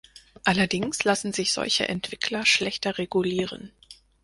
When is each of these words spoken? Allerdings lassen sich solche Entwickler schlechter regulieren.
Allerdings 0.45 1.03
lassen 1.03 1.31
sich 1.31 1.51
solche 1.53 1.87
Entwickler 1.87 2.43
schlechter 2.43 2.97
regulieren. 2.97 3.71